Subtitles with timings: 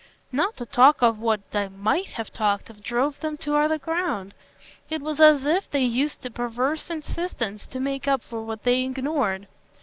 [0.31, 4.33] Not to talk of what they MIGHT have talked of drove them to other ground;
[4.89, 9.45] it was as if they used a perverse insistence to make up what they ignored.